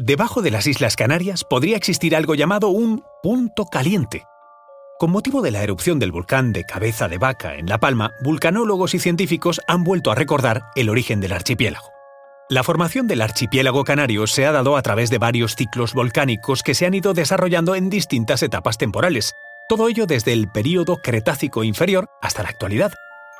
Debajo 0.00 0.42
de 0.42 0.52
las 0.52 0.68
Islas 0.68 0.94
Canarias 0.94 1.42
podría 1.42 1.76
existir 1.76 2.14
algo 2.14 2.36
llamado 2.36 2.68
un 2.68 3.02
punto 3.20 3.64
caliente. 3.64 4.22
Con 4.96 5.10
motivo 5.10 5.42
de 5.42 5.50
la 5.50 5.64
erupción 5.64 5.98
del 5.98 6.12
volcán 6.12 6.52
de 6.52 6.62
Cabeza 6.62 7.08
de 7.08 7.18
Vaca 7.18 7.56
en 7.56 7.68
La 7.68 7.78
Palma, 7.78 8.12
vulcanólogos 8.22 8.94
y 8.94 9.00
científicos 9.00 9.60
han 9.66 9.82
vuelto 9.82 10.12
a 10.12 10.14
recordar 10.14 10.66
el 10.76 10.88
origen 10.88 11.18
del 11.18 11.32
archipiélago. 11.32 11.90
La 12.48 12.62
formación 12.62 13.08
del 13.08 13.22
archipiélago 13.22 13.82
canario 13.82 14.28
se 14.28 14.46
ha 14.46 14.52
dado 14.52 14.76
a 14.76 14.82
través 14.82 15.10
de 15.10 15.18
varios 15.18 15.56
ciclos 15.56 15.94
volcánicos 15.94 16.62
que 16.62 16.76
se 16.76 16.86
han 16.86 16.94
ido 16.94 17.12
desarrollando 17.12 17.74
en 17.74 17.90
distintas 17.90 18.44
etapas 18.44 18.78
temporales, 18.78 19.32
todo 19.68 19.88
ello 19.88 20.06
desde 20.06 20.32
el 20.32 20.48
período 20.48 20.98
Cretácico 20.98 21.64
inferior 21.64 22.08
hasta 22.22 22.44
la 22.44 22.50
actualidad. 22.50 22.92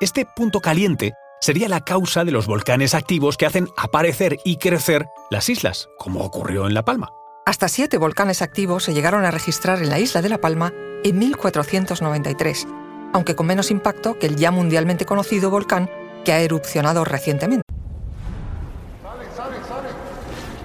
Este 0.00 0.26
punto 0.26 0.60
caliente 0.60 1.12
sería 1.40 1.68
la 1.68 1.80
causa 1.80 2.24
de 2.24 2.32
los 2.32 2.46
volcanes 2.46 2.94
activos 2.94 3.36
que 3.36 3.46
hacen 3.46 3.68
aparecer 3.76 4.38
y 4.44 4.56
crecer 4.56 5.08
las 5.30 5.48
islas, 5.48 5.88
como 5.98 6.20
ocurrió 6.20 6.66
en 6.66 6.74
La 6.74 6.84
Palma. 6.84 7.10
Hasta 7.46 7.68
siete 7.68 7.96
volcanes 7.96 8.42
activos 8.42 8.84
se 8.84 8.94
llegaron 8.94 9.24
a 9.24 9.30
registrar 9.30 9.82
en 9.82 9.88
la 9.88 9.98
isla 9.98 10.22
de 10.22 10.28
La 10.28 10.38
Palma 10.38 10.72
en 11.02 11.18
1493, 11.18 12.68
aunque 13.12 13.34
con 13.34 13.46
menos 13.46 13.70
impacto 13.70 14.18
que 14.18 14.26
el 14.26 14.36
ya 14.36 14.50
mundialmente 14.50 15.06
conocido 15.06 15.50
volcán 15.50 15.90
que 16.24 16.32
ha 16.32 16.40
erupcionado 16.40 17.04
recientemente. 17.04 17.64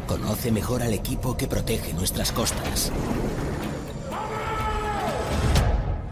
Conoce 0.08 0.52
mejor 0.52 0.84
al 0.84 0.94
equipo 0.94 1.38
que 1.38 1.48
protege 1.48 1.94
nuestras 1.94 2.32
costas. 2.32 2.92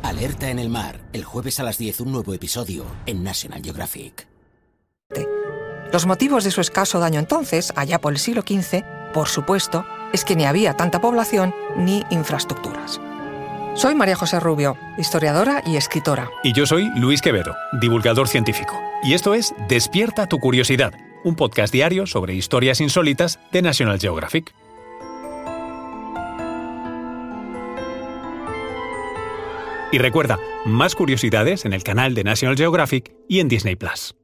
Alerta 0.01 0.49
en 0.49 0.59
el 0.59 0.69
mar, 0.69 1.01
el 1.13 1.23
jueves 1.23 1.59
a 1.59 1.63
las 1.63 1.77
10 1.77 2.01
un 2.01 2.11
nuevo 2.13 2.33
episodio 2.33 2.85
en 3.05 3.23
National 3.23 3.61
Geographic. 3.61 4.32
Los 5.93 6.07
motivos 6.07 6.43
de 6.43 6.49
su 6.49 6.59
escaso 6.59 6.99
daño 6.99 7.19
entonces, 7.19 7.71
allá 7.75 8.01
por 8.01 8.13
el 8.13 8.17
siglo 8.17 8.41
XV, 8.41 8.83
por 9.13 9.27
supuesto, 9.27 9.85
es 10.11 10.25
que 10.25 10.35
ni 10.35 10.43
había 10.43 10.73
tanta 10.73 10.99
población 10.99 11.53
ni 11.77 12.03
infraestructuras. 12.09 12.99
Soy 13.75 13.93
María 13.93 14.15
José 14.15 14.39
Rubio, 14.39 14.75
historiadora 14.97 15.61
y 15.67 15.77
escritora. 15.77 16.31
Y 16.43 16.51
yo 16.53 16.65
soy 16.65 16.89
Luis 16.95 17.21
Quevedo, 17.21 17.55
divulgador 17.79 18.27
científico. 18.27 18.75
Y 19.03 19.13
esto 19.13 19.35
es 19.35 19.53
Despierta 19.69 20.25
tu 20.25 20.39
curiosidad, 20.39 20.95
un 21.23 21.35
podcast 21.35 21.71
diario 21.71 22.07
sobre 22.07 22.33
historias 22.33 22.81
insólitas 22.81 23.39
de 23.51 23.61
National 23.61 23.99
Geographic. 23.99 24.51
Y 29.91 29.99
recuerda, 29.99 30.39
más 30.65 30.95
curiosidades 30.95 31.65
en 31.65 31.73
el 31.73 31.83
canal 31.83 32.15
de 32.15 32.23
National 32.23 32.57
Geographic 32.57 33.13
y 33.29 33.41
en 33.41 33.47
Disney 33.47 33.75
Plus. 33.75 34.15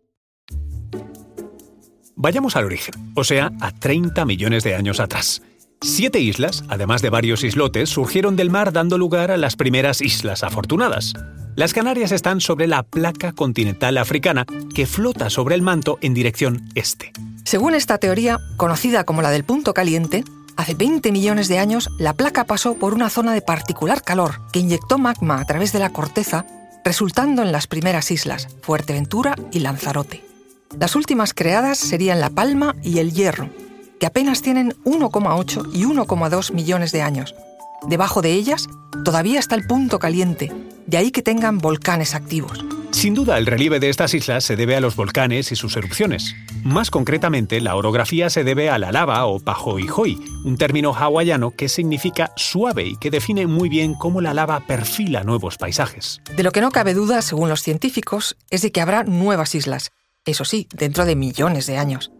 Vayamos 2.21 2.57
al 2.57 2.65
origen, 2.65 3.13
o 3.15 3.23
sea, 3.23 3.49
a 3.61 3.71
30 3.71 4.25
millones 4.25 4.65
de 4.65 4.75
años 4.75 4.99
atrás. 4.99 5.41
Siete 5.79 6.19
islas, 6.19 6.65
además 6.67 7.01
de 7.01 7.09
varios 7.09 7.45
islotes, 7.45 7.87
surgieron 7.87 8.35
del 8.35 8.49
mar 8.49 8.73
dando 8.73 8.97
lugar 8.97 9.31
a 9.31 9.37
las 9.37 9.55
primeras 9.55 10.01
islas 10.01 10.43
afortunadas. 10.43 11.13
Las 11.55 11.73
Canarias 11.73 12.11
están 12.11 12.41
sobre 12.41 12.67
la 12.67 12.83
placa 12.83 13.31
continental 13.31 13.97
africana 13.97 14.45
que 14.75 14.85
flota 14.85 15.29
sobre 15.29 15.55
el 15.55 15.61
manto 15.61 15.97
en 16.01 16.13
dirección 16.13 16.67
este. 16.75 17.13
Según 17.45 17.73
esta 17.73 17.99
teoría, 17.99 18.37
conocida 18.57 19.05
como 19.05 19.21
la 19.21 19.31
del 19.31 19.45
punto 19.45 19.73
caliente, 19.73 20.25
hace 20.57 20.73
20 20.73 21.13
millones 21.13 21.47
de 21.47 21.59
años 21.59 21.89
la 21.99 22.15
placa 22.15 22.43
pasó 22.43 22.73
por 22.73 22.93
una 22.93 23.09
zona 23.09 23.33
de 23.33 23.41
particular 23.41 24.01
calor 24.01 24.41
que 24.51 24.59
inyectó 24.59 24.97
magma 24.97 25.39
a 25.39 25.45
través 25.45 25.71
de 25.71 25.79
la 25.79 25.91
corteza, 25.91 26.45
resultando 26.83 27.43
en 27.43 27.53
las 27.53 27.67
primeras 27.67 28.11
islas, 28.11 28.49
Fuerteventura 28.61 29.35
y 29.53 29.59
Lanzarote. 29.59 30.28
Las 30.77 30.95
últimas 30.95 31.33
creadas 31.33 31.79
serían 31.79 32.19
La 32.19 32.29
Palma 32.29 32.75
y 32.83 32.99
El 32.99 33.11
Hierro, 33.11 33.49
que 33.99 34.05
apenas 34.05 34.41
tienen 34.41 34.75
1,8 34.85 35.71
y 35.73 35.83
1,2 35.83 36.53
millones 36.53 36.91
de 36.91 37.01
años. 37.01 37.33
Debajo 37.87 38.21
de 38.21 38.33
ellas 38.33 38.67
todavía 39.03 39.39
está 39.39 39.55
el 39.55 39.65
punto 39.65 39.97
caliente, 39.97 40.51
de 40.85 40.97
ahí 40.97 41.11
que 41.11 41.23
tengan 41.23 41.57
volcanes 41.57 42.13
activos. 42.13 42.63
Sin 42.91 43.13
duda, 43.13 43.37
el 43.37 43.45
relieve 43.45 43.79
de 43.79 43.89
estas 43.89 44.13
islas 44.13 44.43
se 44.43 44.55
debe 44.55 44.75
a 44.75 44.79
los 44.79 44.95
volcanes 44.95 45.51
y 45.51 45.55
sus 45.55 45.75
erupciones. 45.75 46.35
Más 46.63 46.91
concretamente, 46.91 47.61
la 47.61 47.75
orografía 47.75 48.29
se 48.29 48.43
debe 48.43 48.69
a 48.69 48.77
la 48.77 48.91
lava 48.91 49.25
o 49.25 49.39
pahoihoi, 49.39 50.17
un 50.45 50.57
término 50.57 50.93
hawaiano 50.93 51.51
que 51.51 51.69
significa 51.69 52.31
suave 52.35 52.85
y 52.85 52.97
que 52.97 53.11
define 53.11 53.47
muy 53.47 53.69
bien 53.69 53.95
cómo 53.95 54.21
la 54.21 54.33
lava 54.33 54.59
perfila 54.61 55.23
nuevos 55.23 55.57
paisajes. 55.57 56.21
De 56.35 56.43
lo 56.43 56.51
que 56.51 56.61
no 56.61 56.71
cabe 56.71 56.93
duda, 56.93 57.21
según 57.21 57.49
los 57.49 57.63
científicos, 57.63 58.37
es 58.49 58.61
de 58.61 58.71
que 58.71 58.81
habrá 58.81 59.03
nuevas 59.03 59.55
islas, 59.55 59.91
eso 60.25 60.45
sí, 60.45 60.67
dentro 60.73 61.05
de 61.05 61.15
millones 61.15 61.65
de 61.65 61.77
años. 61.77 62.11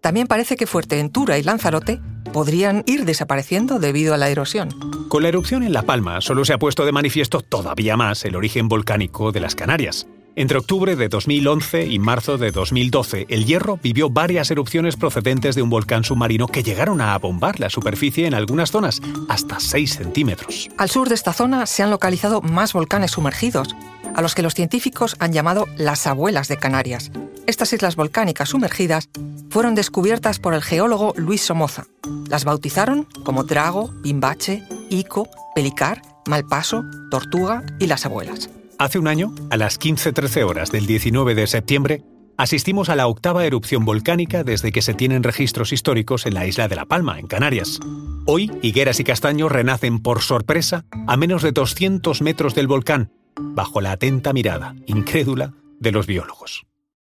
También 0.00 0.26
parece 0.26 0.56
que 0.56 0.66
Fuerteventura 0.66 1.38
y 1.38 1.44
Lanzarote 1.44 2.00
podrían 2.32 2.82
ir 2.86 3.04
desapareciendo 3.04 3.78
debido 3.78 4.14
a 4.14 4.16
la 4.16 4.30
erosión. 4.30 4.70
Con 5.08 5.22
la 5.22 5.28
erupción 5.28 5.62
en 5.62 5.72
La 5.72 5.82
Palma 5.82 6.20
solo 6.20 6.44
se 6.44 6.52
ha 6.52 6.58
puesto 6.58 6.84
de 6.84 6.92
manifiesto 6.92 7.40
todavía 7.40 7.96
más 7.96 8.24
el 8.24 8.34
origen 8.34 8.68
volcánico 8.68 9.30
de 9.30 9.40
las 9.40 9.54
Canarias. 9.54 10.08
Entre 10.34 10.56
octubre 10.56 10.96
de 10.96 11.10
2011 11.10 11.86
y 11.86 11.98
marzo 11.98 12.38
de 12.38 12.52
2012, 12.52 13.26
el 13.28 13.44
Hierro 13.44 13.78
vivió 13.82 14.08
varias 14.08 14.50
erupciones 14.50 14.96
procedentes 14.96 15.54
de 15.54 15.60
un 15.60 15.68
volcán 15.68 16.04
submarino 16.04 16.48
que 16.48 16.62
llegaron 16.62 17.02
a 17.02 17.12
abombar 17.12 17.60
la 17.60 17.68
superficie 17.68 18.26
en 18.26 18.32
algunas 18.32 18.70
zonas, 18.70 19.02
hasta 19.28 19.60
6 19.60 19.94
centímetros. 19.94 20.70
Al 20.78 20.88
sur 20.88 21.10
de 21.10 21.16
esta 21.16 21.34
zona 21.34 21.66
se 21.66 21.82
han 21.82 21.90
localizado 21.90 22.40
más 22.40 22.72
volcanes 22.72 23.10
sumergidos, 23.10 23.76
a 24.14 24.22
los 24.22 24.34
que 24.34 24.42
los 24.42 24.54
científicos 24.54 25.16
han 25.18 25.34
llamado 25.34 25.68
las 25.76 26.06
abuelas 26.06 26.48
de 26.48 26.56
Canarias. 26.56 27.10
Estas 27.46 27.72
islas 27.72 27.96
volcánicas 27.96 28.50
sumergidas 28.50 29.08
fueron 29.50 29.74
descubiertas 29.74 30.38
por 30.38 30.54
el 30.54 30.62
geólogo 30.62 31.12
Luis 31.16 31.42
Somoza. 31.42 31.86
Las 32.28 32.44
bautizaron 32.44 33.06
como 33.24 33.44
Drago, 33.44 33.90
Bimbache, 34.02 34.62
Ico, 34.90 35.28
Pelicar, 35.54 36.02
Malpaso, 36.26 36.84
Tortuga 37.10 37.64
y 37.80 37.86
las 37.86 38.06
abuelas. 38.06 38.48
Hace 38.78 38.98
un 38.98 39.08
año, 39.08 39.34
a 39.50 39.56
las 39.56 39.80
15.13 39.80 40.48
horas 40.48 40.70
del 40.70 40.86
19 40.86 41.34
de 41.34 41.46
septiembre, 41.46 42.02
asistimos 42.36 42.88
a 42.88 42.96
la 42.96 43.08
octava 43.08 43.44
erupción 43.44 43.84
volcánica 43.84 44.44
desde 44.44 44.70
que 44.72 44.82
se 44.82 44.94
tienen 44.94 45.22
registros 45.22 45.72
históricos 45.72 46.26
en 46.26 46.34
la 46.34 46.46
isla 46.46 46.68
de 46.68 46.76
La 46.76 46.86
Palma, 46.86 47.18
en 47.18 47.26
Canarias. 47.26 47.80
Hoy, 48.24 48.50
higueras 48.62 49.00
y 49.00 49.04
castaños 49.04 49.50
renacen 49.50 50.00
por 50.00 50.22
sorpresa 50.22 50.84
a 51.08 51.16
menos 51.16 51.42
de 51.42 51.52
200 51.52 52.22
metros 52.22 52.54
del 52.54 52.68
volcán, 52.68 53.12
bajo 53.36 53.80
la 53.80 53.92
atenta 53.92 54.32
mirada, 54.32 54.74
incrédula, 54.86 55.54
de 55.80 55.90
los 55.90 56.06
biólogos. 56.06 56.64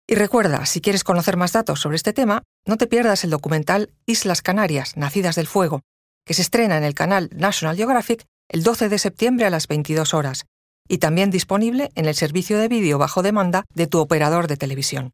Y 0.07 0.15
recuerda, 0.15 0.65
si 0.65 0.81
quieres 0.81 1.03
conocer 1.03 1.37
más 1.37 1.53
datos 1.53 1.79
sobre 1.79 1.95
este 1.95 2.11
tema, 2.11 2.43
no 2.65 2.77
te 2.77 2.87
pierdas 2.87 3.23
el 3.23 3.29
documental 3.29 3.93
Islas 4.05 4.41
Canarias, 4.41 4.97
Nacidas 4.97 5.35
del 5.35 5.47
Fuego, 5.47 5.81
que 6.25 6.33
se 6.33 6.41
estrena 6.41 6.77
en 6.77 6.83
el 6.83 6.93
canal 6.93 7.29
National 7.33 7.77
Geographic 7.77 8.25
el 8.49 8.63
12 8.63 8.89
de 8.89 8.99
septiembre 8.99 9.45
a 9.45 9.49
las 9.49 9.67
22 9.67 10.13
horas 10.13 10.45
y 10.89 10.97
también 10.97 11.31
disponible 11.31 11.89
en 11.95 12.05
el 12.05 12.15
servicio 12.15 12.57
de 12.57 12.67
vídeo 12.67 12.97
bajo 12.97 13.23
demanda 13.23 13.63
de 13.73 13.87
tu 13.87 13.99
operador 13.99 14.47
de 14.47 14.57
televisión. 14.57 15.13